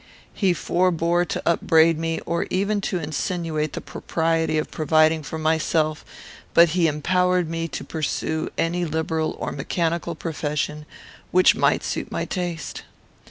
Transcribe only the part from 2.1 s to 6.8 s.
or even to insinuate the propriety of providing for myself; but